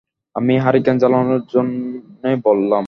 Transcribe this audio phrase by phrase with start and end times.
[0.35, 2.79] আমি হারিকেন জ্বালানোর জন্যে বললাম!